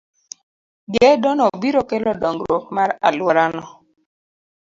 [0.93, 3.63] Gedo no biro kelo dongruok mar alworano.